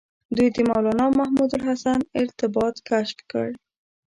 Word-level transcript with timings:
دوی 0.35 0.49
د 0.55 0.57
مولنا 0.69 1.05
محمود 1.19 1.51
الحسن 1.57 1.99
ارتباط 2.21 2.75
کشف 2.89 3.19
کړ. 3.31 3.47